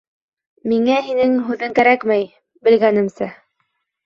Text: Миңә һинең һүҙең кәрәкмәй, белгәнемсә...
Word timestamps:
Миңә 0.71 0.95
һинең 1.09 1.35
һүҙең 1.49 1.75
кәрәкмәй, 1.81 2.25
белгәнемсә... 2.69 3.31